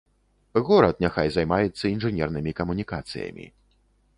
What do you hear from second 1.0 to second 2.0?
няхай займаецца